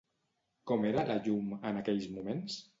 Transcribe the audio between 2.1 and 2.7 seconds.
moments?